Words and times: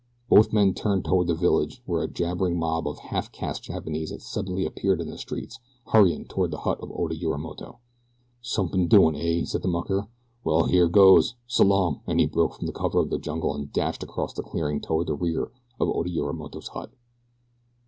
Both 0.29 0.51
men 0.51 0.73
turned 0.73 1.05
toward 1.05 1.27
the 1.27 1.35
village, 1.35 1.83
where 1.85 2.01
a 2.01 2.07
jabbering 2.07 2.57
mob 2.57 2.87
of 2.87 2.97
half 2.97 3.31
caste 3.31 3.61
Japanese 3.65 4.09
had 4.09 4.23
suddenly 4.23 4.65
appeared 4.65 4.99
in 4.99 5.07
the 5.11 5.17
streets, 5.19 5.59
hurrying 5.89 6.25
toward 6.25 6.49
the 6.49 6.61
hut 6.61 6.79
of 6.81 6.91
Oda 6.91 7.15
Yorimoto. 7.15 7.77
"Somepin 8.41 8.87
doin', 8.87 9.15
eh?" 9.15 9.45
said 9.45 9.61
the 9.61 9.67
mucker. 9.67 10.07
"Well, 10.43 10.63
here 10.63 10.87
goes 10.87 11.35
s'long!" 11.47 12.01
And 12.07 12.19
he 12.19 12.25
broke 12.25 12.55
from 12.55 12.65
the 12.65 12.73
cover 12.73 12.97
of 12.99 13.11
the 13.11 13.19
jungle 13.19 13.53
and 13.53 13.71
dashed 13.71 14.01
across 14.01 14.33
the 14.33 14.41
clearing 14.41 14.81
toward 14.81 15.05
the 15.05 15.13
rear 15.13 15.51
of 15.79 15.87
Oda 15.87 16.09
Yorimoto's 16.09 16.69
hut. 16.69 16.89